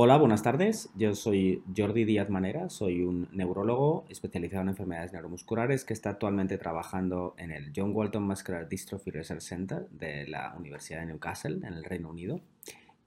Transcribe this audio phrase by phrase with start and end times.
[0.00, 0.90] Hola, buenas tardes.
[0.94, 6.56] Yo soy Jordi Díaz Manera, soy un neurólogo especializado en enfermedades neuromusculares que está actualmente
[6.56, 11.74] trabajando en el John Walton Muscular Dystrophy Research Center de la Universidad de Newcastle, en
[11.74, 12.40] el Reino Unido.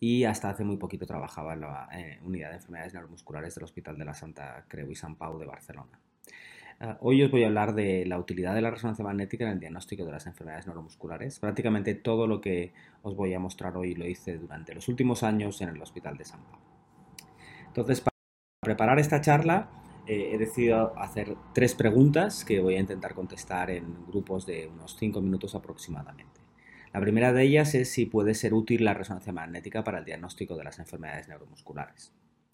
[0.02, 3.98] Y hasta hace muy poquito trabajaba en la eh, unidad de enfermedades neuromusculares del Hospital
[3.98, 5.98] de la Santa Creu y San Pau de Barcelona.
[6.82, 9.60] Uh, hoy os voy a hablar de la utilidad de la resonancia magnética en el
[9.62, 11.40] diagnóstico de las enfermedades neuromusculares.
[11.40, 15.62] Prácticamente todo lo que os voy a mostrar hoy lo hice durante los últimos años
[15.62, 16.71] en el Hospital de San Pau.
[17.72, 18.12] Entonces, para
[18.62, 19.70] preparar esta charla,
[20.06, 24.98] eh, he decidido hacer tres preguntas que voy a intentar contestar en grupos de unos
[25.00, 26.42] cinco minutos aproximadamente.
[26.94, 30.58] La primera de ellas es si puede ser útil la resonancia magnética para el diagnóstico
[30.58, 32.12] de las enfermedades neuromusculares.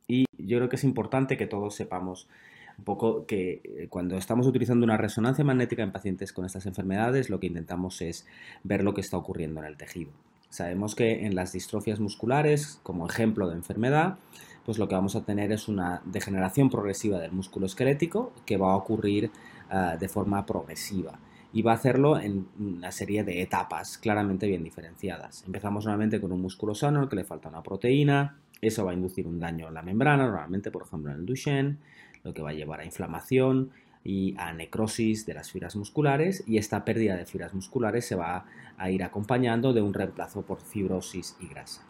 [0.08, 2.30] Y yo creo que es importante que todos sepamos
[2.78, 7.32] un poco que eh, cuando estamos utilizando una resonancia magnética en pacientes con estas enfermedades,
[7.32, 8.28] lo que intentamos es
[8.64, 10.12] ver lo que está ocurriendo en el tejido.
[10.50, 14.20] Sabemos que en las distrofias musculares, como ejemplo de enfermedad,
[14.68, 18.74] pues lo que vamos a tener es una degeneración progresiva del músculo esquelético que va
[18.74, 19.32] a ocurrir
[19.72, 21.18] uh, de forma progresiva
[21.54, 25.46] y va a hacerlo en una serie de etapas claramente bien diferenciadas.
[25.46, 28.94] Empezamos normalmente con un músculo sano al que le falta una proteína, eso va a
[28.94, 31.78] inducir un daño en la membrana, normalmente por ejemplo en el Duchenne,
[32.26, 33.72] lo que va a llevar a inflamación
[34.04, 38.44] y a necrosis de las fibras musculares y esta pérdida de fibras musculares se va
[38.78, 41.86] a ir acompañando de un reemplazo por fibrosis y grasa.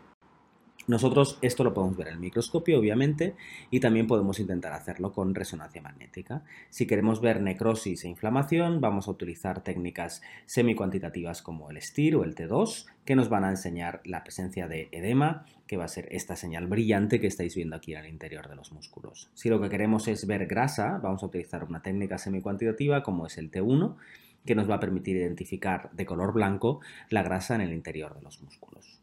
[0.88, 3.36] Nosotros esto lo podemos ver en el microscopio, obviamente,
[3.70, 6.44] y también podemos intentar hacerlo con resonancia magnética.
[6.70, 12.24] Si queremos ver necrosis e inflamación, vamos a utilizar técnicas semicuantitativas como el STIR o
[12.24, 16.08] el T2, que nos van a enseñar la presencia de edema, que va a ser
[16.10, 19.30] esta señal brillante que estáis viendo aquí el interior de los músculos.
[19.34, 23.38] Si lo que queremos es ver grasa, vamos a utilizar una técnica semicuantitativa como es
[23.38, 23.98] el T1,
[24.46, 28.22] que nos va a permitir identificar de color blanco la grasa en el interior de
[28.22, 29.02] los músculos.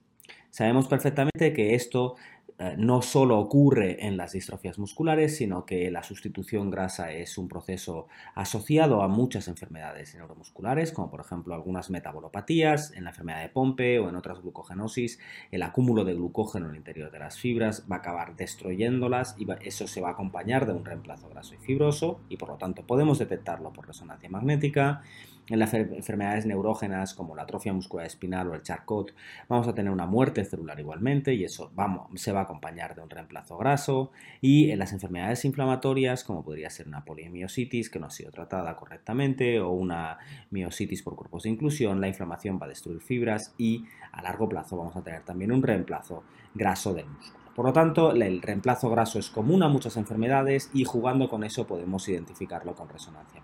[0.54, 2.14] Sabemos perfectamente que esto
[2.60, 7.48] eh, no solo ocurre en las distrofias musculares, sino que la sustitución grasa es un
[7.48, 13.48] proceso asociado a muchas enfermedades neuromusculares, como por ejemplo algunas metabolopatías, en la enfermedad de
[13.48, 15.18] Pompe o en otras glucogenosis,
[15.50, 19.48] el acúmulo de glucógeno en el interior de las fibras va a acabar destruyéndolas y
[19.66, 22.86] eso se va a acompañar de un reemplazo graso y fibroso y por lo tanto
[22.86, 25.02] podemos detectarlo por resonancia magnética
[25.48, 29.14] en las enfermedades neurógenas como la atrofia muscular espinal o el Charcot,
[29.48, 31.70] vamos a tener una muerte celular igualmente y eso
[32.14, 34.10] se va a acompañar de un reemplazo graso.
[34.40, 38.74] Y en las enfermedades inflamatorias, como podría ser una polimiositis que no ha sido tratada
[38.76, 40.18] correctamente o una
[40.50, 44.76] miositis por cuerpos de inclusión, la inflamación va a destruir fibras y a largo plazo
[44.76, 47.44] vamos a tener también un reemplazo graso del músculo.
[47.54, 51.66] Por lo tanto, el reemplazo graso es común a muchas enfermedades y jugando con eso
[51.66, 53.42] podemos identificarlo con resonancia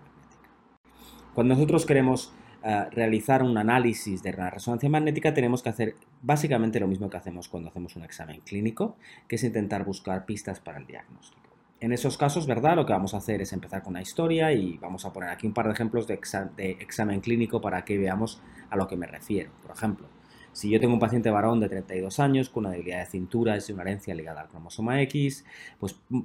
[1.33, 2.33] cuando nosotros queremos
[2.63, 7.47] uh, realizar un análisis de resonancia magnética, tenemos que hacer básicamente lo mismo que hacemos
[7.47, 8.97] cuando hacemos un examen clínico,
[9.27, 11.41] que es intentar buscar pistas para el diagnóstico.
[11.79, 12.75] En esos casos, ¿verdad?
[12.75, 15.47] Lo que vamos a hacer es empezar con una historia y vamos a poner aquí
[15.47, 18.39] un par de ejemplos de, exa de examen clínico para que veamos
[18.69, 19.49] a lo que me refiero.
[19.63, 20.07] Por ejemplo,
[20.51, 23.67] si yo tengo un paciente varón de 32 años con una debilidad de cintura, es
[23.69, 25.43] una herencia ligada al cromosoma X,
[25.79, 26.21] pues uh,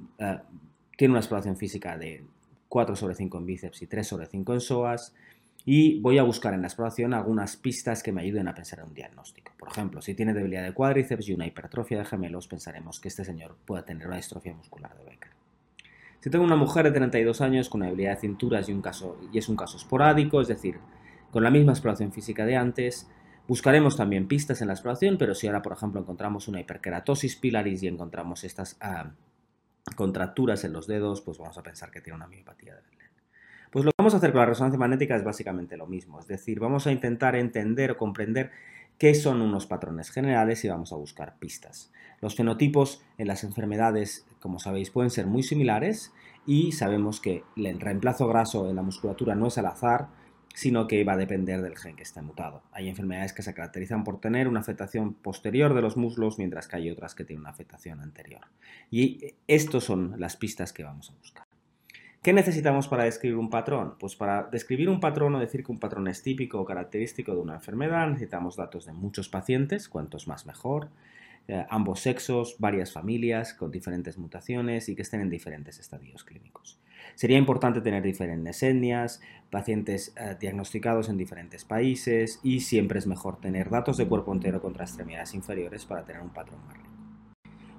[0.95, 2.23] tiene una exploración física de
[2.69, 5.13] 4 sobre 5 en bíceps y 3 sobre 5 en psoas.
[5.65, 8.85] Y voy a buscar en la exploración algunas pistas que me ayuden a pensar en
[8.85, 9.51] un diagnóstico.
[9.59, 13.25] Por ejemplo, si tiene debilidad de cuádriceps y una hipertrofia de gemelos, pensaremos que este
[13.25, 15.31] señor pueda tener una distrofia muscular de Becker.
[16.21, 19.19] Si tengo una mujer de 32 años con una debilidad de cinturas y, un caso,
[19.33, 20.77] y es un caso esporádico, es decir,
[21.31, 23.07] con la misma exploración física de antes,
[23.47, 27.81] Buscaremos también pistas en la exploración, pero si ahora, por ejemplo, encontramos una hiperkeratosis pilaris
[27.81, 29.11] y encontramos estas ah,
[29.95, 33.13] contracturas en los dedos, pues vamos a pensar que tiene una miopatía de Verlaine.
[33.71, 36.27] Pues lo que vamos a hacer con la resonancia magnética es básicamente lo mismo, es
[36.27, 38.51] decir, vamos a intentar entender o comprender
[38.97, 41.91] qué son unos patrones generales y vamos a buscar pistas.
[42.21, 46.13] Los fenotipos en las enfermedades, como sabéis, pueden ser muy similares
[46.45, 50.07] y sabemos que el reemplazo graso en la musculatura no es al azar,
[50.57, 52.63] sino que va a depender del gen que está mutado.
[52.71, 56.77] Hay enfermedades que se caracterizan por tener una afectación posterior de los muslos, mientras que
[56.77, 58.41] hay otras que tienen una afectación anterior.
[58.89, 61.45] Y estas son las pistas que vamos a buscar.
[62.23, 63.97] ¿Qué necesitamos para describir un patrón?
[63.99, 67.41] Pues para describir un patrón o decir que un patrón es típico o característico de
[67.41, 70.89] una enfermedad necesitamos datos de muchos pacientes, cuantos más mejor,
[71.47, 76.79] eh, ambos sexos, varias familias con diferentes mutaciones y que estén en diferentes estadios clínicos.
[77.15, 83.39] Sería importante tener diferentes etnias, pacientes eh, diagnosticados en diferentes países y siempre es mejor
[83.39, 86.89] tener datos de cuerpo entero contra extremidades inferiores para tener un patrón más rico.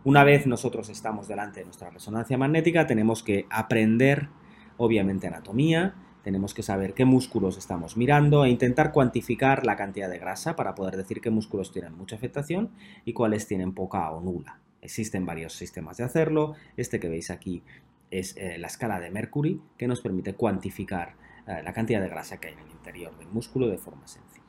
[0.05, 4.29] Una vez nosotros estamos delante de nuestra resonancia magnética, tenemos que aprender,
[4.77, 10.19] obviamente, anatomía, tenemos que saber qué músculos estamos mirando e intentar cuantificar la cantidad de
[10.19, 12.71] grasa para poder decir qué músculos tienen mucha afectación
[13.05, 14.61] y cuáles tienen poca o nula.
[14.81, 16.55] Existen varios sistemas de hacerlo.
[16.77, 17.63] Este que veis aquí
[18.11, 21.15] es eh, la escala de Mercury, que nos permite cuantificar
[21.47, 24.45] eh, la cantidad de grasa que hay en el interior del músculo de forma sencilla.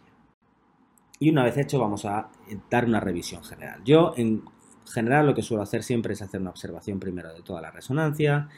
[1.19, 2.29] Y una vez hecho vamos a
[2.69, 3.81] dar una revisión general.
[3.83, 4.43] Yo en
[4.85, 8.49] general lo que suelo hacer siempre es hacer una observación primero de toda la resonancia,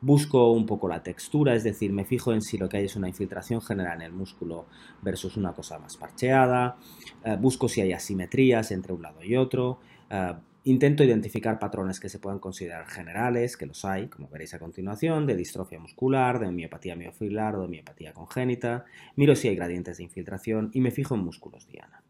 [0.00, 2.96] busco un poco la textura, es decir, me fijo en si lo que hay es
[2.96, 4.66] una infiltración general en el músculo
[5.02, 6.76] versus una cosa más parcheada,
[7.24, 9.80] eh, busco si hay asimetrías entre un lado y otro,
[10.10, 10.34] eh,
[10.70, 15.26] intento identificar patrones que se puedan considerar generales, que los hay, como veréis a continuación,
[15.26, 18.84] de distrofia muscular, de miopatía miofilar o de miopatía congénita,
[19.16, 22.02] miro si hay gradientes de infiltración y me fijo en músculos diana.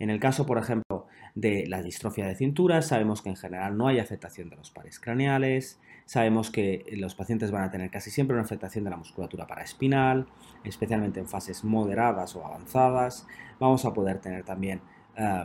[0.00, 3.86] En el caso, por ejemplo, de la distrofia de cintura, sabemos que en general no
[3.86, 8.34] hay afectación de los pares craneales, sabemos que los pacientes van a tener casi siempre
[8.34, 10.26] una afectación de la musculatura paraespinal,
[10.64, 13.26] especialmente en fases moderadas o avanzadas.
[13.60, 14.80] Vamos a poder tener también
[15.16, 15.44] eh,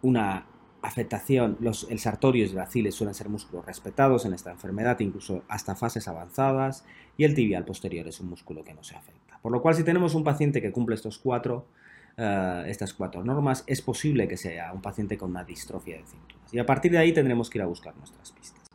[0.00, 0.46] una
[0.82, 5.74] afectación, los, el sartorio y el suelen ser músculos respetados en esta enfermedad, incluso hasta
[5.74, 6.84] fases avanzadas,
[7.16, 9.38] y el tibial posterior es un músculo que no se afecta.
[9.42, 11.66] Por lo cual, si tenemos un paciente que cumple estos cuatro,
[12.16, 16.54] eh, estas cuatro normas, es posible que sea un paciente con una distrofia de cinturas.
[16.54, 18.68] Y a partir de ahí tendremos que ir a buscar nuestras pistas.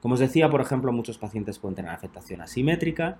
[0.00, 3.18] Como os decía, por ejemplo, muchos pacientes pueden tener afectación asimétrica.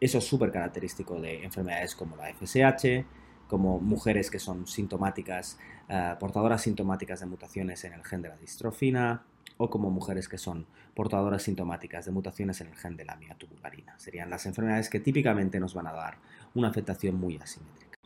[0.00, 3.04] Eso es súper característico de enfermedades como la FSH,
[3.48, 5.58] como mujeres que son sintomáticas,
[5.88, 9.22] eh, portadoras sintomáticas de mutaciones en el gen de la distrofina,
[9.56, 13.98] o como mujeres que son portadoras sintomáticas de mutaciones en el gen de la miotubularina.
[13.98, 16.18] Serían las enfermedades que típicamente nos van a dar
[16.54, 17.98] una afectación muy asimétrica.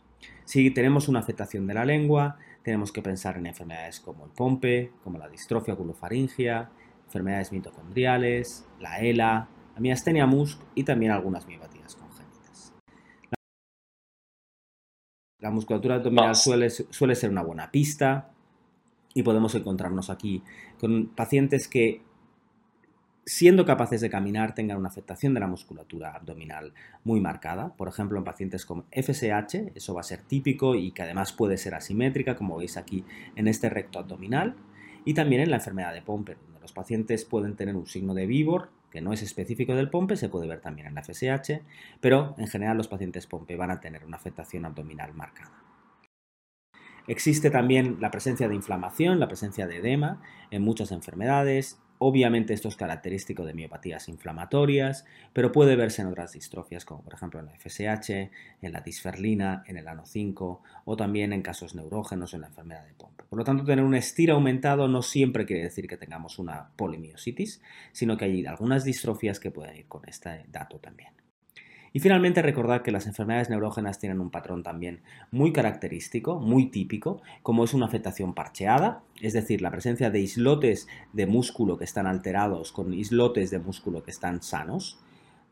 [0.45, 4.91] Si tenemos una afectación de la lengua, tenemos que pensar en enfermedades como el POMPE,
[5.03, 6.69] como la distrofia oculofaringea,
[7.05, 11.78] enfermedades mitocondriales, la ELA, la miastenia MUSC y también algunas miopatías
[15.39, 18.31] La musculatura abdominal suele, suele ser una buena pista
[19.13, 20.43] y podemos encontrarnos aquí
[20.79, 22.01] con pacientes que
[23.29, 27.75] siendo capaces de caminar tengan una afectación de la musculatura abdominal muy marcada.
[27.75, 31.57] Por ejemplo, en pacientes con FSH, eso va a ser típico y que además puede
[31.57, 33.05] ser asimétrica, como veis aquí
[33.35, 34.55] en este recto abdominal.
[35.05, 38.25] Y también en la enfermedad de Pompe, donde los pacientes pueden tener un signo de
[38.25, 41.61] víbor, que no es específico del Pompe, se puede ver también en la FSH,
[42.01, 45.51] pero en general los pacientes Pompe van a tener una afectación abdominal marcada.
[47.07, 50.21] Existe también la presencia de inflamación, la presencia de edema
[50.51, 56.31] en muchas enfermedades, Obviamente esto es característico de miopatías inflamatorias, pero puede verse en otras
[56.31, 58.09] distrofias como por ejemplo en la FSH,
[58.61, 62.85] en la disferlina, en el ano 5 o también en casos neurógenos en la enfermedad
[62.85, 63.25] de Pompe.
[63.29, 67.61] Por lo tanto, tener un estiro aumentado no siempre quiere decir que tengamos una polimiositis,
[67.91, 71.11] sino que hay algunas distrofias que pueden ir con este dato también.
[71.93, 75.01] Y finalmente recordar que las enfermedades neurógenas tienen un patrón también
[75.31, 80.87] muy característico, muy típico, como es una afectación parcheada, es decir, la presencia de islotes
[81.13, 84.99] de músculo que están alterados con islotes de músculo que están sanos.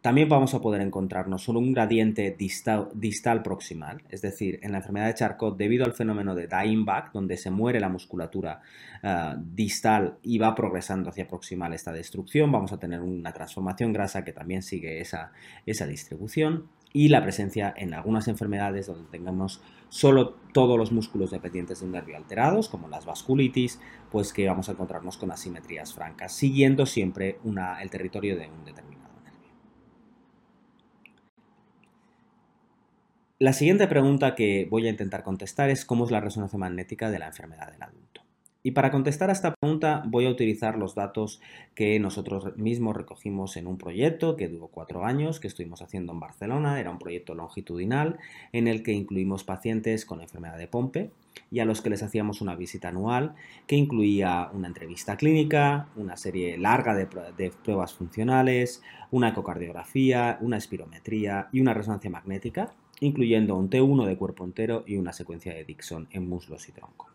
[0.08, 5.08] También vamos a poder encontrarnos solo un gradiente distal, proximal, es decir, en la enfermedad
[5.08, 8.62] de Charcot, debido al fenómeno de dying back, donde se muere la musculatura
[9.04, 14.24] eh, distal y va progresando hacia proximal esta destrucción, vamos a tener una transformación grasa
[14.24, 15.34] que también sigue esa,
[15.66, 21.82] esa distribución y la presencia en algunas enfermedades donde tengamos solo todos los músculos dependientes
[21.82, 26.32] de un nervio alterados, como las vasculitis, pues que vamos a encontrarnos con asimetrías francas,
[26.32, 27.40] siguiendo siempre
[27.82, 28.97] el territorio de un determinado.
[33.40, 37.20] La siguiente pregunta que voy a intentar contestar es cómo es la resonancia magnética de
[37.20, 38.22] la enfermedad del adulto.
[38.64, 41.40] Y para contestar a esta pregunta voy a utilizar los datos
[41.76, 46.20] que nosotros mismos recogimos en un proyecto que duró cuatro años, que estuvimos haciendo en
[46.20, 46.80] Barcelona.
[46.80, 48.18] Era un proyecto longitudinal
[48.54, 51.12] en el que incluimos pacientes con enfermedad de Pompe
[51.52, 53.36] y a los que les hacíamos una visita anual
[53.68, 60.58] que incluía una entrevista clínica, una serie larga de, de pruebas funcionales, una ecocardiografía, una
[60.58, 65.64] espirometría y una resonancia magnética incluyendo un T1 de cuerpo entero y una secuencia de
[65.64, 67.08] Dixon en muslos y tronco.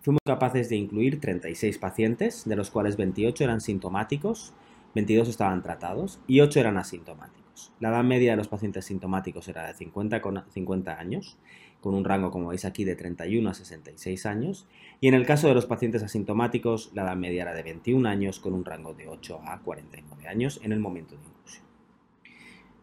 [0.00, 4.52] Fuimos capaces de incluir 36 pacientes, de los cuales 28 eran sintomáticos,
[4.94, 7.72] 22 estaban tratados y 8 eran asintomáticos.
[7.80, 11.38] La edad media de los pacientes sintomáticos era de 50, 50 años,
[11.80, 14.66] con un rango, como veis aquí, de 31 a 66 años,
[15.00, 18.40] y en el caso de los pacientes asintomáticos, la edad media era de 21 años,
[18.40, 21.64] con un rango de 8 a 49 años en el momento de inclusión.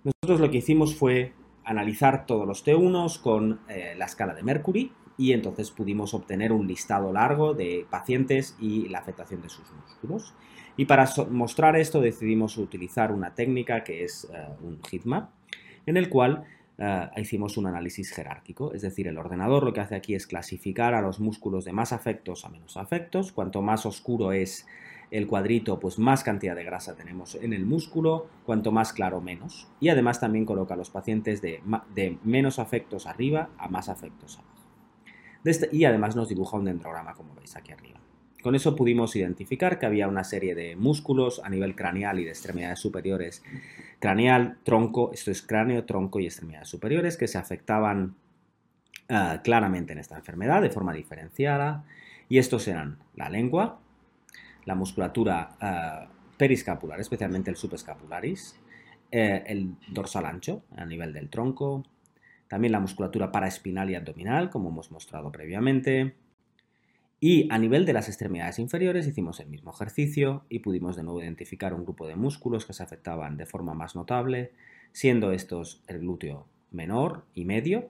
[0.03, 1.33] Nosotros lo que hicimos fue
[1.65, 6.67] analizar todos los T1s con eh, la escala de Mercury y entonces pudimos obtener un
[6.67, 10.33] listado largo de pacientes y la afectación de sus músculos.
[10.75, 15.29] Y para mostrar esto decidimos utilizar una técnica que es eh, un heatmap,
[15.85, 16.45] en el cual
[16.79, 20.95] eh, hicimos un análisis jerárquico, es decir, el ordenador lo que hace aquí es clasificar
[20.95, 24.65] a los músculos de más afectos a menos afectos, cuanto más oscuro es
[25.13, 29.67] el cuadrito, pues más cantidad de grasa tenemos en el músculo, cuanto más claro menos.
[29.79, 31.61] Y además también coloca a los pacientes de,
[32.23, 34.49] menos afectos arriba a más afectos abajo.
[35.45, 37.99] Este, y además nos dibuja un dendrograma como veis aquí arriba.
[38.41, 42.31] Con eso pudimos identificar que había una serie de músculos a nivel craneal y de
[42.31, 43.43] extremidades superiores.
[43.99, 48.15] Craneal, tronco, esto es cráneo, tronco y extremidades superiores que se afectaban
[49.09, 51.85] ah, claramente en esta enfermedad de forma diferenciada.
[52.29, 53.79] Y estos eran la lengua,
[54.65, 58.59] la musculatura uh, periscapular, especialmente el subescapularis,
[59.11, 61.83] eh, el dorsal ancho a nivel del tronco,
[62.47, 66.15] también la musculatura paraespinal y abdominal, como hemos mostrado previamente.
[67.19, 71.21] Y a nivel de las extremidades inferiores hicimos el mismo ejercicio y pudimos de nuevo
[71.21, 74.51] identificar un grupo de músculos que se afectaban de forma más notable,
[74.91, 77.89] siendo estos el glúteo menor y medio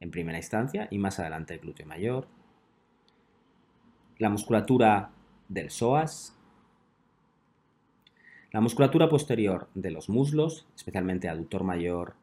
[0.00, 2.26] en primera instancia y más adelante el glúteo mayor,
[4.18, 5.10] la musculatura
[5.48, 6.36] del psoas,
[8.52, 12.16] la musculatura posterior de los muslos, especialmente aductor mayor,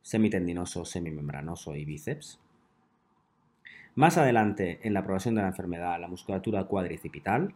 [0.00, 2.40] semitendinoso, semimembranoso y bíceps.
[3.94, 7.54] Más adelante, en la progresión de la enfermedad, la musculatura cuadricipital.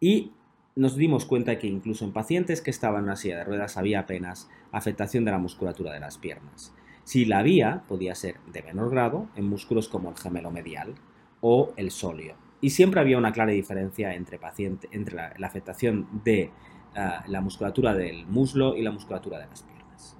[0.00, 0.32] Y
[0.74, 4.00] nos dimos cuenta que incluso en pacientes que estaban en una silla de ruedas había
[4.00, 6.74] apenas afectación de la musculatura de las piernas.
[7.04, 10.94] Si la había, podía ser de menor grado en músculos como el gemelo medial
[11.40, 12.45] o el sóleo.
[12.60, 16.50] Y siempre había una clara diferencia entre, paciente, entre la, afectación de
[16.94, 20.16] ah, la musculatura del muslo y la musculatura de las piernas.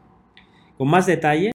[0.76, 1.52] Con más detalle,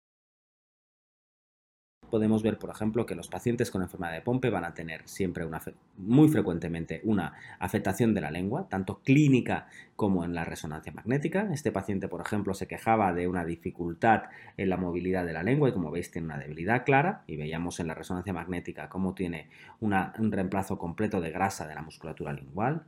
[2.12, 5.46] podemos ver, por ejemplo, que los pacientes con enfermedad de Pompe van a tener siempre
[5.46, 5.60] una,
[5.98, 11.50] muy frecuentemente una afectación de la lengua, tanto clínica como en la resonancia magnética.
[11.51, 14.25] Este paciente, por ejemplo, se quejaba de una dificultad
[14.58, 17.80] en la movilidad de la lengua y como veis tiene una debilidad clara y veíamos
[17.80, 19.50] en la resonancia magnética cómo tiene
[19.80, 22.84] un reemplazo completo de grasa de la musculatura lingual.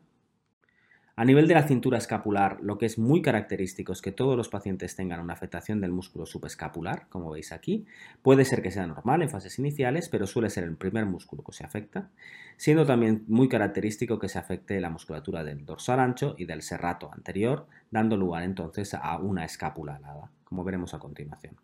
[1.15, 4.49] A nivel de la cintura escapular, lo que es muy característico es que todos los
[4.49, 7.85] pacientes tengan una afectación del músculo subescapular, como veis aquí.
[8.23, 11.51] Puede ser que sea normal en fases iniciales, pero suele ser el primer músculo que
[11.51, 12.09] se afecta,
[12.57, 17.13] siendo también muy característico que se afecte la musculatura del dorsal ancho y del serrato
[17.13, 21.57] anterior, dando lugar entonces a una escápula alada, como veremos a continuación.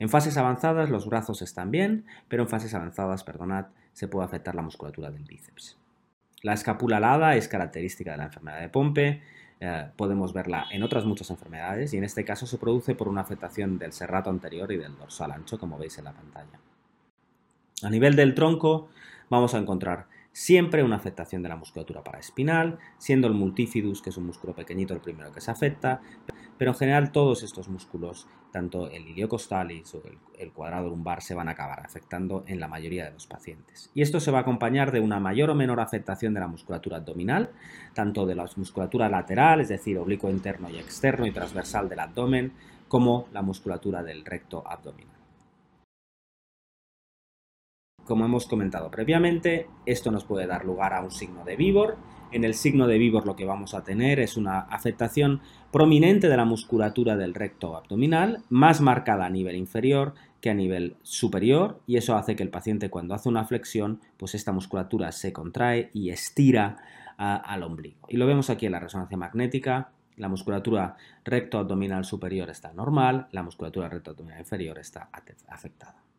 [0.00, 4.56] En fases avanzadas los brazos están bien, pero en fases avanzadas, perdonad, se puede afectar
[4.56, 5.79] la musculatura del bíceps.
[6.42, 9.22] La escápula alada es característica de la enfermedad de Pompe,
[9.62, 13.20] eh, podemos verla en otras muchas enfermedades y en este caso se produce por una
[13.20, 16.58] afectación del serrato anterior y del dorsal ancho, como veis en la pantalla.
[17.82, 18.88] A nivel del tronco
[19.28, 24.16] vamos a encontrar siempre una afectación de la musculatura paraespinal, siendo el multifidus, que es
[24.16, 26.00] un músculo pequeñito, el primero que se afecta,
[26.60, 30.02] pero en general todos estos músculos, tanto el iliocostalis o
[30.38, 33.90] el, cuadrado lumbar, se van a acabar afectando en la mayoría de los pacientes.
[33.94, 36.98] Y esto se va a acompañar de una mayor o menor afectación de la musculatura
[36.98, 37.50] abdominal,
[37.94, 42.52] tanto de la musculatura lateral, es decir, oblicuo interno y externo y transversal del abdomen,
[42.88, 45.19] como la musculatura del recto abdominal.
[48.10, 51.96] Como hemos comentado previamente, esto nos puede dar lugar a un signo de Vivor.
[52.32, 56.36] En el signo de Vivor lo que vamos a tener es una afectación prominente de
[56.36, 61.98] la musculatura del recto abdominal, más marcada a nivel inferior que a nivel superior, y
[61.98, 66.10] eso hace que el paciente cuando hace una flexión, pues esta musculatura se contrae y
[66.10, 66.78] estira
[67.16, 68.08] al ombligo.
[68.08, 73.28] Y lo vemos aquí en la resonancia magnética, la musculatura recto abdominal superior está normal,
[73.30, 75.10] la musculatura recto abdominal inferior está
[75.46, 76.09] afectada.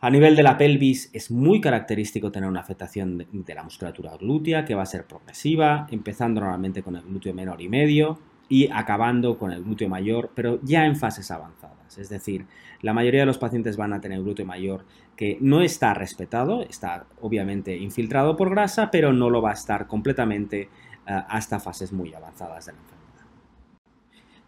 [0.00, 4.64] A nivel de la pelvis es muy característico tener una afectación de, la musculatura glútea
[4.64, 8.16] que va a ser progresiva, empezando normalmente con el glúteo menor y medio
[8.48, 11.98] y acabando con el glúteo mayor, pero ya en fases avanzadas.
[11.98, 12.46] Es decir,
[12.80, 14.84] la mayoría de los pacientes van a tener glúteo mayor
[15.16, 19.88] que no está respetado, está obviamente infiltrado por grasa, pero no lo va a estar
[19.88, 20.68] completamente eh,
[21.06, 22.97] hasta fases muy avanzadas de la enfermedad.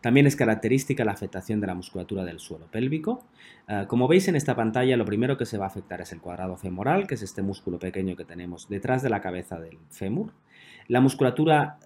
[0.01, 3.25] También es característica la afectación de la musculatura del suelo pélvico.
[3.69, 6.21] Eh, como veis en esta pantalla, lo primero que se va a afectar es el
[6.21, 10.33] cuadrado femoral, que es este músculo pequeño que tenemos detrás de la cabeza del fémur.
[10.89, 11.79] La musculatura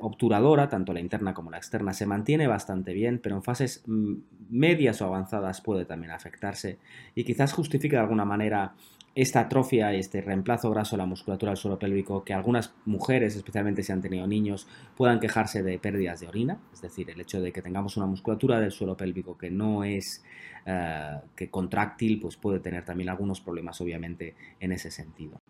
[0.00, 4.14] obturadora, tanto la interna como la externa, se mantiene bastante bien, pero en fases mm,
[4.50, 6.78] medias o avanzadas puede también afectarse
[7.14, 8.74] y quizás justifique de alguna manera
[9.14, 13.82] esta atrofia este reemplazo graso de la musculatura del suelo pélvico que algunas mujeres, especialmente
[13.82, 17.52] si han tenido niños, puedan quejarse de pérdidas de orina, es decir, el hecho de
[17.52, 20.24] que tengamos una musculatura del suelo pélvico que no es
[20.64, 25.40] eh, que contráctil, pues puede tener también algunos problemas obviamente en ese sentido.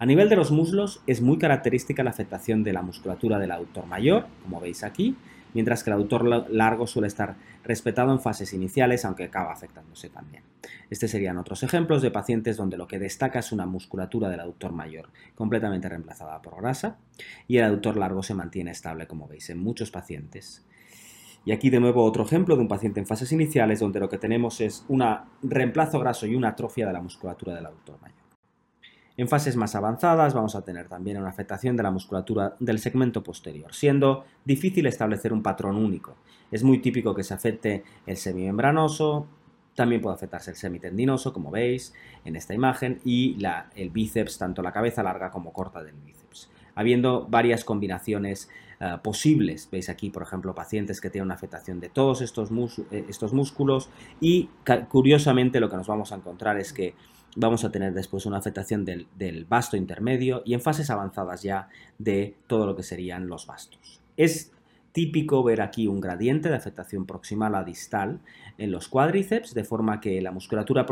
[0.00, 3.86] A nivel de los muslos es muy característica la afectación de la musculatura del aductor
[3.86, 5.14] mayor, como veis aquí,
[5.54, 10.42] mientras que el aductor largo suele estar respetado en fases iniciales, aunque acaba afectándose también.
[10.90, 14.72] Estos serían otros ejemplos de pacientes donde lo que destaca es una musculatura del aductor
[14.72, 16.98] mayor completamente reemplazada por grasa
[17.46, 20.64] y el aductor largo se mantiene estable, como veis, en muchos pacientes.
[21.44, 24.18] Y aquí de nuevo otro ejemplo de un paciente en fases iniciales donde lo que
[24.18, 25.02] tenemos es un
[25.42, 28.19] reemplazo graso y una atrofia de la musculatura del aductor mayor.
[29.20, 33.22] En fases más avanzadas vamos a tener también una afectación de la musculatura del segmento
[33.22, 36.16] posterior, siendo difícil establecer un patrón único.
[36.50, 39.26] Es muy típico que se afecte el semimembranoso,
[39.74, 41.92] también puede afectarse el semitendinoso, como veis
[42.24, 43.36] en esta imagen, y
[43.76, 46.48] el bíceps, tanto la cabeza larga como corta del bíceps.
[46.74, 48.48] Habiendo varias combinaciones
[48.80, 52.48] eh, posibles, veis aquí, por ejemplo, pacientes que tienen una afectación de todos estos,
[52.90, 54.48] eh, estos músculos y
[54.88, 56.94] curiosamente lo que nos vamos a encontrar es que
[57.36, 61.68] vamos a tener después una afectación del, del vasto intermedio y en fases avanzadas ya
[61.98, 64.00] de todo lo que serían los vastos.
[64.16, 64.52] Es
[64.92, 68.20] típico ver aquí un gradiente de afectación proximal a distal
[68.58, 70.84] en los cuádriceps, de forma que la musculatura,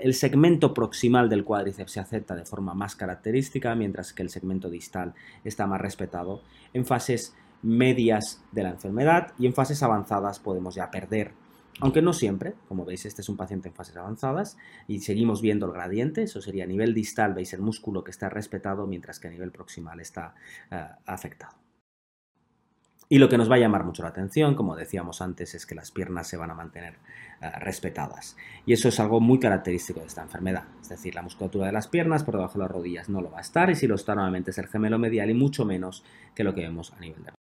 [0.00, 4.70] el segmento proximal del cuádriceps se acepta de forma más característica, mientras que el segmento
[4.70, 6.42] distal está más respetado
[6.72, 11.32] en fases medias de la enfermedad y en fases avanzadas podemos ya perder
[11.80, 14.56] aunque no siempre, como veis, este es un paciente en fases avanzadas
[14.88, 18.30] y seguimos viendo el gradiente, eso sería a nivel distal, veis el músculo que está
[18.30, 20.34] respetado, mientras que a nivel proximal está
[20.70, 21.56] eh, afectado.
[23.08, 25.76] Y lo que nos va a llamar mucho la atención, como decíamos antes, es que
[25.76, 26.94] las piernas se van a mantener
[27.40, 28.36] eh, respetadas.
[28.64, 30.64] Y eso es algo muy característico de esta enfermedad.
[30.80, 33.38] Es decir, la musculatura de las piernas por debajo de las rodillas no lo va
[33.38, 36.02] a estar y si lo está nuevamente es el gemelo medial y mucho menos
[36.34, 37.35] que lo que vemos a nivel de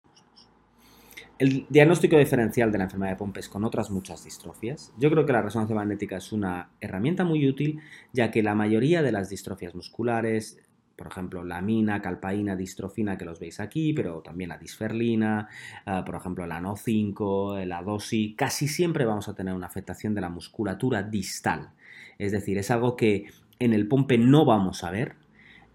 [1.38, 4.93] el diagnóstico diferencial de la enfermedad de Pompes con otras muchas distrofias.
[4.99, 7.81] Yo creo que la resonancia magnética es una herramienta muy útil,
[8.12, 10.59] ya que la mayoría de las distrofias musculares,
[10.97, 15.49] por ejemplo, la mina, calpaína, distrofina, que los veis aquí, pero también la disferlina,
[15.87, 20.21] ah, por ejemplo, la NO5, la DOSI, casi siempre vamos a tener una afectación de
[20.21, 21.71] la musculatura distal.
[22.19, 23.26] Es decir, es algo que
[23.59, 25.17] en el pompe no vamos a ver,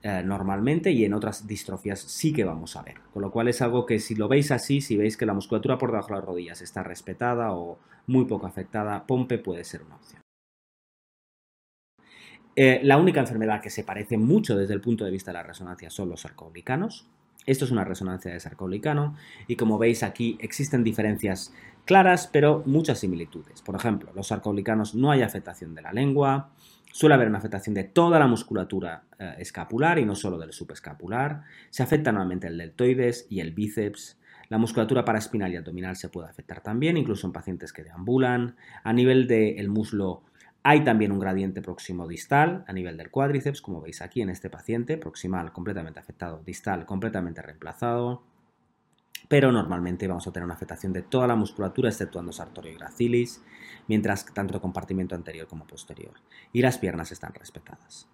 [0.01, 2.95] eh, normalmente y en otras distrofías sí que vamos a ver.
[3.13, 5.77] Con lo cual es algo que si lo veis así, si veis que la musculatura
[5.77, 9.95] por debajo de las rodillas está respetada o muy poco afectada, POMPE puede ser una
[9.95, 10.21] opción.
[12.55, 15.43] Eh, la única enfermedad que se parece mucho desde el punto de vista de la
[15.43, 17.07] resonancia son los sarcoglicanos.
[17.45, 19.15] Esto es una resonancia de sarcoglicano
[19.47, 21.53] y como veis aquí existen diferencias
[21.85, 23.61] claras pero muchas similitudes.
[23.61, 26.51] Por ejemplo, los sarcoglicanos no hay afectación de la lengua,
[26.91, 31.43] Suele haber una afectación de toda la musculatura eh, escapular y no solo del subescapular.
[31.69, 34.17] Se afecta normalmente el deltoides y el bíceps.
[34.49, 38.55] La musculatura paraespinal y abdominal se puede afectar también, incluso en pacientes que deambulan.
[38.83, 40.23] A nivel del muslo
[40.63, 44.49] hay también un gradiente próximo distal a nivel del cuádriceps, como veis aquí en este
[44.49, 48.23] paciente, proximal completamente afectado, distal completamente reemplazado
[49.27, 53.41] pero normalmente vamos a tener una afectación de toda la musculatura exceptuando sartorio y gracilis,
[53.87, 56.13] mientras tanto el compartimento anterior como posterior.
[56.53, 58.07] Y las piernas están respetadas.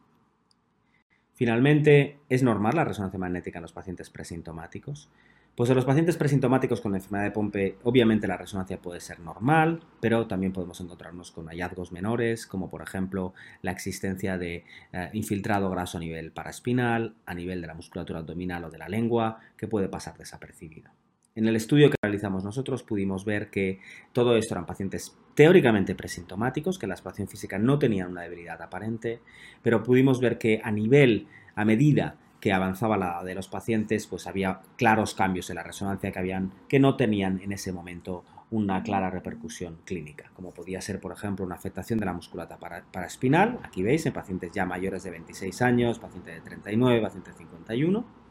[1.36, 5.10] Finalmente, ¿es normal la resonancia magnética en los pacientes presintomáticos?
[5.56, 9.82] Pues en los pacientes presintomáticos con enfermedad de Pompe, obviamente la resonancia puede ser normal,
[10.00, 15.69] pero también podemos encontrarnos con hallazgos menores, como por ejemplo la existencia de eh, infiltrado
[15.69, 19.67] graso a nivel paraespinal, a nivel de la musculatura abdominal o de la lengua, que
[19.67, 20.91] puede pasar desapercibido.
[21.36, 23.82] En el estudio que realizamos nosotros pudimos ver que
[24.13, 29.19] todo esto eran pacientes teóricamente presintomáticos, que la exploración física no tenían una debilidad aparente,
[29.62, 34.28] pero pudimos ver que a nivel, a medida que avanzaba la de los pacientes, pues
[34.28, 38.82] había claros cambios en la resonancia que, habían, que no tenían en ese momento una
[38.82, 43.84] clara repercusión clínica, como podía ser, por ejemplo, una afectación de la musculatura paraespinal, aquí
[43.84, 48.25] veis, en pacientes ya mayores de 26 años, pacientes de 39, pacientes de 51,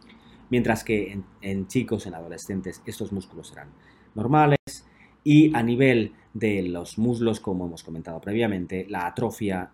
[0.54, 3.70] mientras que en, chicos, en adolescentes, estos músculos serán
[4.14, 4.60] normales.
[5.24, 9.72] Y a nivel de los muslos, como hemos comentado previamente, la atrofia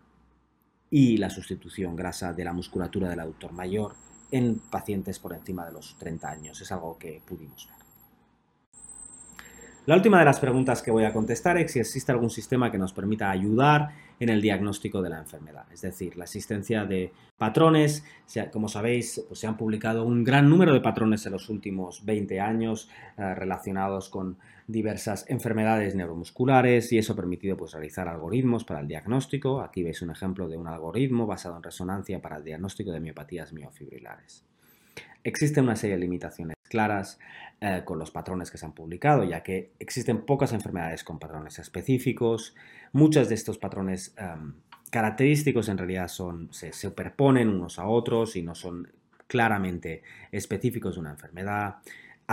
[0.89, 3.93] y la sustitución grasa de la musculatura del aductor mayor
[4.31, 6.59] en pacientes por encima de los 30 años.
[6.63, 7.77] Es algo que pudimos ver.
[9.85, 12.79] La última de las preguntas que voy a contestar es si existe algún sistema que
[12.79, 13.91] nos permita ayudar
[14.21, 18.05] en el diagnóstico de la enfermedad, es decir, la existencia de patrones.
[18.53, 22.39] Como sabéis, pues se han publicado un gran número de patrones en los últimos 20
[22.39, 24.37] años eh, relacionados con
[24.69, 29.63] diversas enfermedades neuromusculares y eso ha permitido pues, realizar algoritmos para el diagnóstico.
[29.63, 33.55] Aquí veis un ejemplo de un algoritmo basado en resonancia para el diagnóstico de miopatías
[33.55, 34.45] miofibrilares.
[35.25, 37.19] Existen una serie de limitaciones claras
[37.61, 41.59] eh, con los patrones que se han publicado, ya que existen pocas enfermedades con patrones
[41.59, 42.55] específicos.
[42.93, 44.55] Muchos de estos patrones em,
[44.91, 48.91] característicos en realidad son, se superponen unos a otros y no son
[49.27, 50.03] claramente
[50.33, 51.77] específicos de una enfermedad.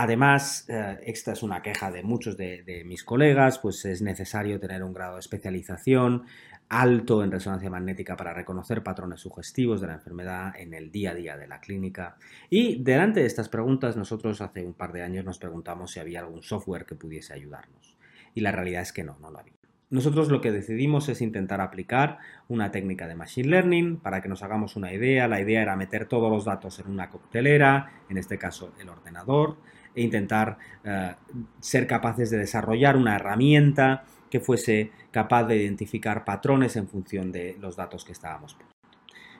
[0.00, 4.84] Además, eh, esta es una queja de muchos de, mis colegas, pues es necesario tener
[4.84, 6.22] un grado de especialización
[6.68, 11.14] alto en resonancia magnética para reconocer patrones sugestivos de la enfermedad en el día a
[11.14, 12.16] día de la clínica.
[12.48, 16.20] Y delante de estas preguntas, nosotros hace un par de años nos preguntamos si había
[16.20, 17.96] algún software que pudiese ayudarnos.
[18.34, 19.54] Y la realidad es que no, no lo había.
[19.90, 24.44] Nosotros lo que decidimos es intentar aplicar una técnica de Machine Learning para que nos
[24.44, 25.26] hagamos una idea.
[25.26, 29.56] La idea era meter todos los datos en una coctelera, en este caso el ordenador,
[29.94, 31.14] e intentar eh,
[31.60, 37.56] ser capaces de desarrollar una herramienta que fuese capaz de identificar patrones en función de
[37.60, 38.74] los datos que estábamos poniendo.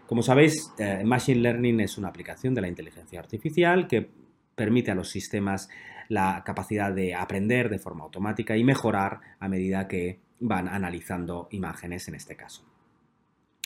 [0.07, 4.09] Como sabéis, eh, Machine Learning es una aplicación de la inteligencia artificial que
[4.55, 5.69] permite a los sistemas
[6.09, 12.09] la capacidad de aprender de forma automática y mejorar a medida que van analizando imágenes
[12.09, 12.65] en este caso.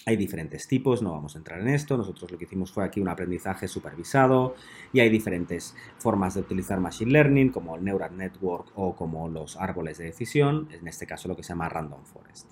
[0.04, 3.00] Hay diferentes tipos, no vamos a entrar en esto, nosotros lo que hicimos fue aquí
[3.00, 4.56] un aprendizaje supervisado
[4.92, 9.56] y hay diferentes formas de utilizar Machine Learning como el Neural Network o como los
[9.56, 12.50] árboles de decisión, en este caso lo que se llama Random Forest.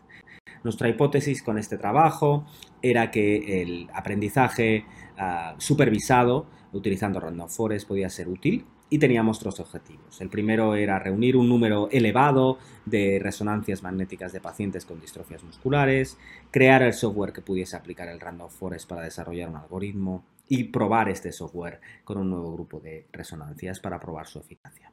[0.63, 2.47] Nuestra hipótesis con este trabajo
[2.83, 4.85] era que el aprendizaje
[5.19, 10.21] ah, supervisado utilizando Random Forest podía ser útil y teníamos tres objetivos.
[10.21, 16.19] El primero era reunir un número elevado de resonancias magnéticas de pacientes con distrofias musculares,
[16.51, 21.09] crear el software que pudiese aplicar el Random Forest para desarrollar un algoritmo y probar
[21.09, 24.90] este software con un nuevo grupo de resonancias para probar su eficacia.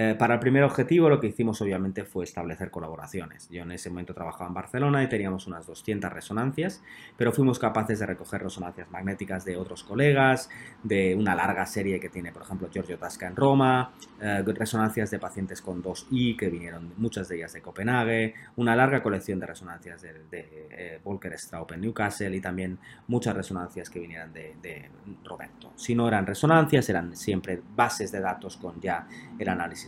[0.00, 3.48] Eh, para el primer objetivo lo que hicimos obviamente fue establecer colaboraciones.
[3.48, 6.80] Yo en ese momento trabajaba en Barcelona y teníamos unas 200 resonancias,
[7.16, 10.50] pero fuimos capaces de recoger resonancias magnéticas de otros colegas,
[10.84, 15.18] de una larga serie que tiene, por ejemplo, Giorgio Tasca en Roma, eh, resonancias de
[15.18, 20.00] pacientes con 2I que vinieron, muchas de ellas de Copenhague, una larga colección de resonancias
[20.00, 24.90] de, eh, Volker Straub en Newcastle y también muchas resonancias que vinieran de, de
[25.24, 25.72] Roberto.
[25.74, 29.08] Si no eran resonancias, eran siempre bases de datos con ya
[29.40, 29.87] el análisis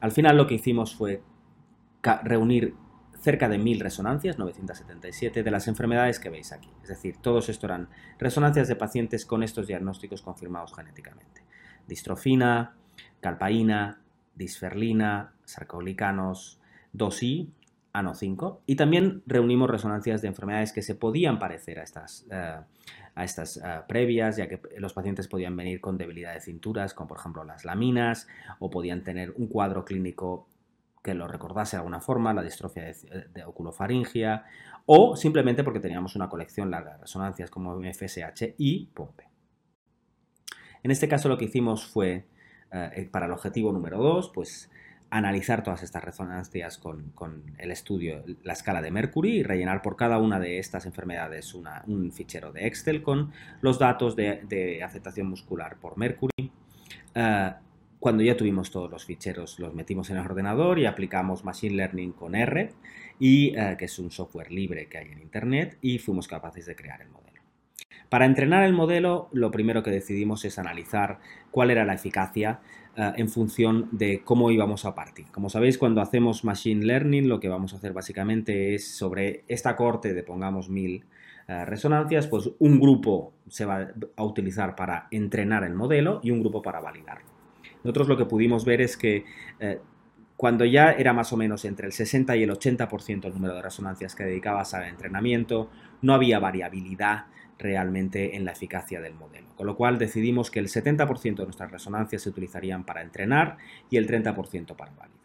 [0.00, 1.22] al final lo que hicimos fue
[2.24, 2.74] reunir
[3.20, 6.70] cerca de 1000 resonancias, 977, de las enfermedades que veis aquí.
[6.82, 11.44] Es decir, todos estos eran resonancias de pacientes con estos diagnósticos confirmados genéticamente.
[11.86, 12.74] Distrofina,
[13.20, 14.00] calpaína,
[14.34, 16.60] disferlina, sarcoglicanos,
[16.94, 17.48] 2I,
[17.92, 18.58] ANO5.
[18.66, 22.58] Y también reunimos resonancias de enfermedades que se podían parecer a estas, eh,
[23.14, 27.18] a estas previas, ya que los pacientes podían venir con debilidad de cinturas, como por
[27.18, 28.26] ejemplo las laminas,
[28.58, 30.48] o podían tener un cuadro clínico
[31.02, 32.94] que lo recordase de alguna forma, la distrofia de,
[33.34, 34.44] de oculofaringia,
[34.86, 39.32] o simplemente porque teníamos una colección larga de resonancias como FSH y POMPE.
[40.82, 42.26] En este caso lo que hicimos fue,
[42.72, 44.70] eh, para el objetivo número 2, pues
[45.12, 47.12] analizar todas estas resonancias con,
[47.58, 52.10] el estudio, la escala de Mercury y rellenar por cada una de estas enfermedades un
[52.12, 56.50] fichero de Excel con los datos de, aceptación muscular por Mercury.
[57.14, 57.52] Eh,
[57.98, 62.12] cuando ya tuvimos todos los ficheros, los metimos en el ordenador y aplicamos Machine Learning
[62.12, 62.72] con R,
[63.18, 66.74] y, eh, que es un software libre que hay en Internet, y fuimos capaces de
[66.74, 67.42] crear el modelo.
[68.08, 71.20] Para entrenar el modelo, lo primero que decidimos es analizar
[71.50, 72.60] cuál era la eficacia
[72.96, 75.26] eh, en función de cómo íbamos a partir.
[75.32, 79.76] Como sabéis, cuando hacemos Machine Learning, lo que vamos a hacer básicamente es sobre esta
[79.76, 81.04] corte de, pongamos, mil
[81.48, 86.40] eh, resonancias, pues un grupo se va a utilizar para entrenar el modelo y un
[86.40, 87.26] grupo para validarlo.
[87.82, 89.24] Nosotros lo que pudimos ver es que
[89.58, 89.80] eh,
[90.42, 93.62] cuando ya era más o menos entre el 60 y el 80% el número de
[93.62, 97.26] resonancias que dedicabas al entrenamiento, no había variabilidad
[97.60, 99.46] realmente en la eficacia del modelo.
[99.54, 103.56] Con lo cual decidimos que el 70% de nuestras resonancias se utilizarían para entrenar
[103.88, 105.22] y el 30% para validar.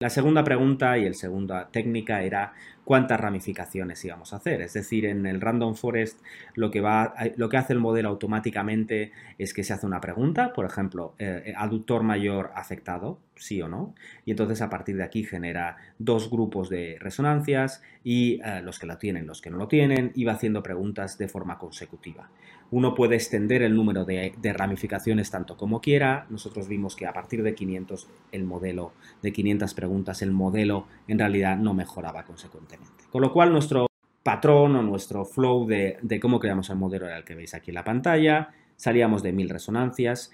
[0.00, 2.52] La segunda pregunta y la segunda técnica era
[2.88, 4.62] cuántas ramificaciones íbamos a hacer.
[4.62, 6.22] Es decir, en el Random Forest
[6.54, 10.54] lo que, va, lo que hace el modelo automáticamente es que se hace una pregunta,
[10.54, 15.22] por ejemplo, eh, aductor mayor afectado, sí o no, y entonces a partir de aquí
[15.22, 19.68] genera dos grupos de resonancias y eh, los que lo tienen, los que no lo
[19.68, 22.30] tienen, y va haciendo preguntas de forma consecutiva.
[22.70, 26.26] Uno puede extender el número de, ramificaciones tanto como quiera.
[26.28, 31.18] Nosotros vimos que a partir de 500 el modelo, de 500 preguntas, el modelo en
[31.18, 32.77] realidad no mejoraba consecuentemente.
[33.10, 33.88] Con lo cual nuestro
[34.22, 37.76] patrón o nuestro flow de, cómo creamos el modelo era el que veis aquí en
[37.76, 38.50] la pantalla.
[38.76, 40.30] Salíamos de 1000 resonancias,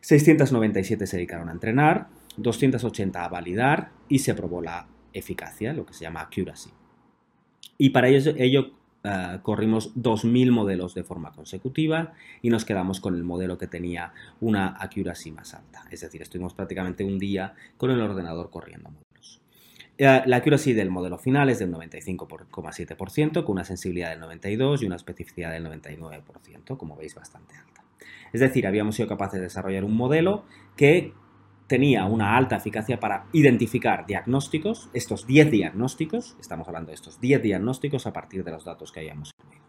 [0.00, 5.94] 697 se dedicaron a entrenar, 280 a validar y se probó la eficacia, lo que
[5.94, 6.70] se llama accuracy.
[7.78, 8.32] Y para ello,
[9.04, 14.12] eh, corrimos 2.000 modelos de forma consecutiva y nos quedamos con el modelo que tenía
[14.40, 15.84] una accuracy más alta.
[15.90, 18.90] Es decir, estuvimos prácticamente un día con el ordenador corriendo
[19.98, 24.96] la accuracy del modelo final es del 95,7%, con una sensibilidad del 92% y una
[24.96, 27.84] especificidad del 99%, como veis bastante alta.
[28.32, 30.44] Es decir, habíamos sido capaces de desarrollar un modelo
[30.76, 31.14] que
[31.66, 37.42] tenía una alta eficacia para identificar diagnósticos, estos 10 diagnósticos, estamos hablando de estos 10
[37.42, 39.66] diagnósticos a partir de los datos que habíamos obtenido.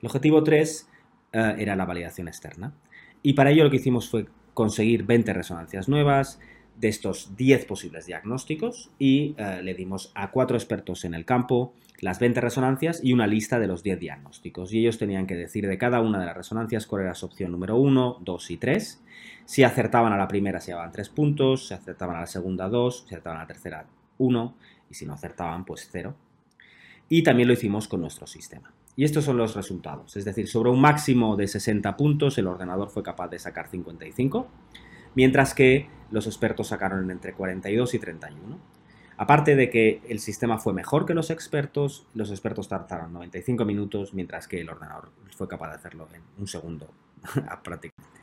[0.00, 0.88] El objetivo 3
[1.32, 2.74] eh, era la validación externa
[3.22, 6.40] y para ello lo que hicimos fue conseguir 20 resonancias nuevas,
[6.78, 11.74] de estos 10 posibles diagnósticos y eh, le dimos a cuatro expertos en el campo
[12.00, 14.72] las 20 resonancias y una lista de los 10 diagnósticos.
[14.72, 17.52] Y ellos tenían que decir de cada una de las resonancias cuál era su opción
[17.52, 19.02] número 1, 2 y 3.
[19.46, 22.98] Si acertaban a la primera se llevaban 3 puntos, si acertaban a la segunda 2,
[22.98, 23.86] si acertaban a la tercera
[24.18, 24.54] 1
[24.90, 26.14] y si no acertaban pues 0.
[27.08, 28.72] Y también lo hicimos con nuestro sistema.
[28.96, 30.16] Y estos son los resultados.
[30.16, 34.48] Es decir, sobre un máximo de 60 puntos el ordenador fue capaz de sacar 55
[35.16, 38.76] mientras que los expertos sacaron entre 42 y 31.
[39.18, 44.14] Aparte de que el sistema fue mejor que los expertos, los expertos tardaron 95 minutos,
[44.14, 46.92] mientras que el ordenador fue capaz de hacerlo en un segundo
[47.64, 48.20] prácticamente.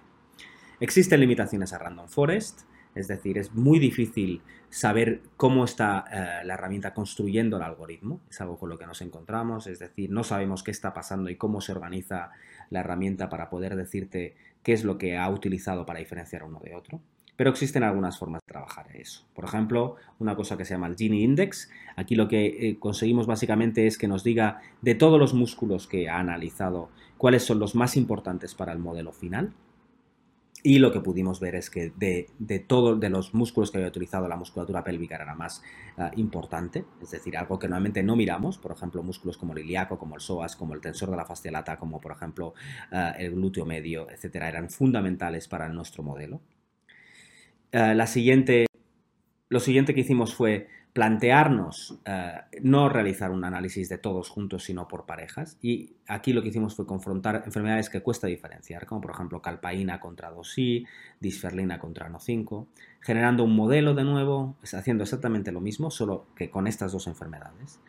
[0.80, 2.62] Existen limitaciones a Random Forest,
[2.94, 8.40] es decir, es muy difícil saber cómo está eh, la herramienta construyendo el algoritmo, es
[8.42, 11.60] algo con lo que nos encontramos, es decir, no sabemos qué está pasando y cómo
[11.62, 12.32] se organiza
[12.70, 16.76] la herramienta para poder decirte qué es lo que ha utilizado para diferenciar uno de
[16.76, 17.02] otro.
[17.36, 19.26] Pero existen algunas formas de trabajar eso.
[19.34, 21.70] Por ejemplo, una cosa que se llama el Gini Index.
[21.96, 26.10] Aquí lo que eh, conseguimos básicamente es que nos diga de todos los músculos que
[26.10, 29.54] ha analizado cuáles son los más importantes para el modelo final.
[30.66, 33.90] Y lo que pudimos ver es que de, de todos de los músculos que había
[33.90, 35.62] utilizado, la musculatura pélvica era la más
[35.98, 40.00] ah, importante, es decir, algo que normalmente no miramos, por ejemplo, músculos como el ilíaco,
[40.00, 42.54] como el psoas, como el tensor de la fascia lata, como por ejemplo
[42.94, 46.40] ah, el glúteo medio, etcétera, eran fundamentales para nuestro modelo.
[47.74, 48.66] Ah, la siguiente,
[49.50, 54.88] lo siguiente que hicimos fue plantearnos eh, no realizar un análisis de todos juntos, sino
[54.88, 55.58] por parejas.
[55.60, 60.00] Y aquí lo que hicimos fue confrontar enfermedades que cuesta diferenciar, como por ejemplo calpaína
[60.00, 60.88] contra 2I,
[61.20, 62.68] disferlina contra NO5,
[63.02, 67.80] generando un modelo de nuevo, haciendo exactamente lo mismo, solo que con estas dos enfermedades.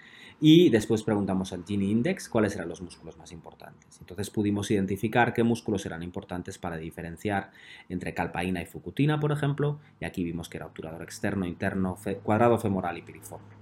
[0.40, 3.98] Y después preguntamos al Gini Index cuáles eran los músculos más importantes.
[4.00, 7.50] Entonces pudimos identificar qué músculos eran importantes para diferenciar
[7.88, 12.58] entre calpaína y fucutina, por ejemplo, y aquí vimos que era obturador externo, interno, cuadrado
[12.58, 13.54] femoral y piriforme.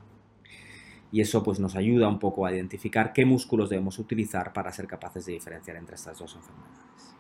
[1.12, 4.86] Y eso pues nos ayuda un poco a identificar qué músculos debemos utilizar para ser
[4.86, 7.14] capaces de diferenciar entre estas dos enfermedades.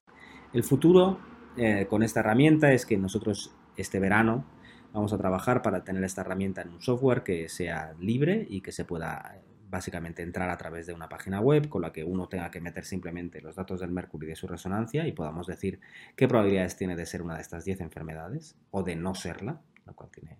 [0.54, 1.18] El futuro
[1.58, 4.44] eh, con esta herramienta es que nosotros este verano
[4.92, 8.72] vamos a trabajar para tener esta herramienta en un software que sea libre y que
[8.72, 12.50] se pueda básicamente entrar a través de una página web con la que uno tenga
[12.50, 15.80] que meter simplemente los datos del mercurio y de su resonancia y podamos decir
[16.14, 19.94] qué probabilidades tiene de ser una de estas 10 enfermedades o de no serla, lo
[19.94, 20.36] cual tiene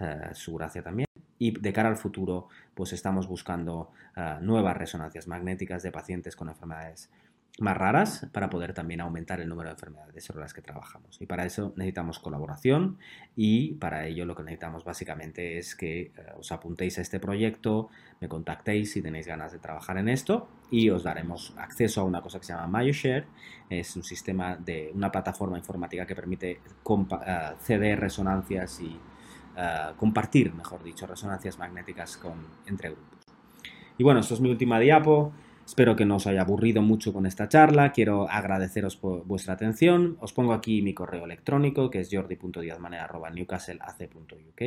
[0.00, 1.06] eh, su gracia también.
[1.38, 6.48] Y de cara al futuro, pues estamos buscando eh, nuevas resonancias magnéticas de pacientes con
[6.48, 7.10] enfermedades
[7.60, 11.20] más raras para poder también aumentar el número de enfermedades sobre las que trabajamos.
[11.20, 12.98] Y para eso necesitamos colaboración
[13.36, 17.90] y para ello lo que necesitamos básicamente es que eh, os apuntéis a este proyecto,
[18.20, 22.22] me contactéis si tenéis ganas de trabajar en esto y os daremos acceso a una
[22.22, 23.26] cosa que se llama MyoShare.
[23.68, 27.06] Es un sistema de una plataforma informática que permite uh,
[27.60, 28.98] ceder resonancias y
[29.56, 33.18] eh, compartir, mejor dicho, resonancias magnéticas con, entre grupos.
[33.98, 35.32] Y bueno, esto es mi última diapo.
[35.70, 37.92] Espero que no os haya aburrido mucho con esta charla.
[37.92, 40.16] Quiero agradeceros por vuestra atención.
[40.18, 44.62] Os pongo aquí mi correo electrónico, que es jordi.diazmanera.newcastleac.uk.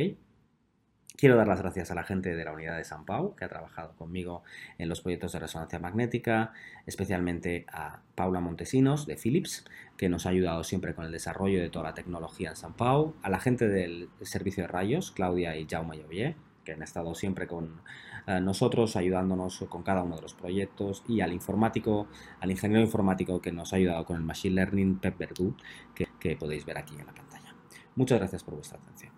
[1.14, 3.50] Quiero dar las gracias a la gente de la unidad de San Pau, que ha
[3.50, 4.44] trabajado conmigo
[4.78, 6.54] en los proyectos de resonancia magnética,
[6.86, 9.66] especialmente a Paula Montesinos de Philips,
[9.98, 13.14] que nos ha ayudado siempre con el desarrollo de toda la tecnología en San Pau,
[13.22, 17.46] a la gente del servicio de rayos, Claudia y Jaume Llovier, que han estado siempre
[17.46, 17.82] con
[18.26, 22.06] nosotros ayudándonos con cada uno de los proyectos y al informático,
[22.40, 25.54] al ingeniero informático que nos ha ayudado con el Machine Learning, Pep Verdú,
[25.94, 27.54] que podéis ver aquí en la pantalla.
[27.96, 29.13] Muchas gracias por vuestra atención.